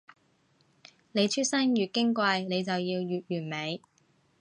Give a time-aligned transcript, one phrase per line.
[1.11, 3.81] 你出身越矜貴，你就要越完美